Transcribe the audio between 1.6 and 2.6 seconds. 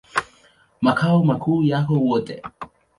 yako Wote.